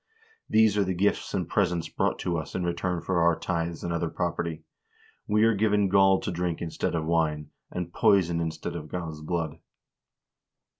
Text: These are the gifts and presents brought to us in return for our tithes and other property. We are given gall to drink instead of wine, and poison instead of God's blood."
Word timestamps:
These 0.49 0.79
are 0.79 0.83
the 0.83 0.95
gifts 0.95 1.31
and 1.35 1.47
presents 1.47 1.87
brought 1.87 2.17
to 2.21 2.35
us 2.35 2.55
in 2.55 2.63
return 2.63 3.01
for 3.03 3.21
our 3.21 3.37
tithes 3.37 3.83
and 3.83 3.93
other 3.93 4.09
property. 4.09 4.63
We 5.27 5.43
are 5.43 5.53
given 5.53 5.89
gall 5.89 6.19
to 6.21 6.31
drink 6.31 6.59
instead 6.59 6.95
of 6.95 7.05
wine, 7.05 7.51
and 7.69 7.93
poison 7.93 8.39
instead 8.41 8.75
of 8.75 8.87
God's 8.89 9.21
blood." 9.21 9.59